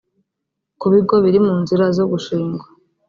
[0.79, 2.65] ku bigo biri mu nzira zo gushingwa